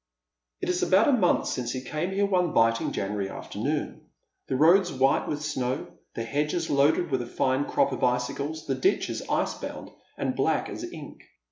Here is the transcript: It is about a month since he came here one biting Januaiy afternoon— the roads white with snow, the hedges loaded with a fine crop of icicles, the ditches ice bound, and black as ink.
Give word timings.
It 0.61 0.69
is 0.69 0.81
about 0.81 1.07
a 1.09 1.13
month 1.13 1.45
since 1.45 1.71
he 1.73 1.83
came 1.83 2.09
here 2.09 2.25
one 2.25 2.53
biting 2.53 2.91
Januaiy 2.91 3.29
afternoon— 3.29 4.09
the 4.47 4.55
roads 4.55 4.91
white 4.91 5.27
with 5.27 5.43
snow, 5.43 5.89
the 6.15 6.23
hedges 6.23 6.71
loaded 6.71 7.11
with 7.11 7.21
a 7.21 7.27
fine 7.27 7.65
crop 7.65 7.91
of 7.91 8.03
icicles, 8.03 8.65
the 8.65 8.73
ditches 8.73 9.21
ice 9.29 9.53
bound, 9.53 9.91
and 10.17 10.35
black 10.35 10.69
as 10.69 10.83
ink. 10.91 11.21